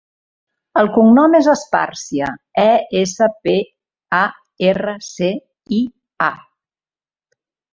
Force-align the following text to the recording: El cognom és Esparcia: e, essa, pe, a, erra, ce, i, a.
El 0.81 0.87
cognom 0.95 1.35
és 1.39 1.49
Esparcia: 1.51 2.29
e, 2.63 2.73
essa, 3.03 3.27
pe, 3.49 3.55
a, 4.23 4.25
erra, 4.71 4.97
ce, 5.11 5.31
i, 5.81 5.83
a. 6.33 6.33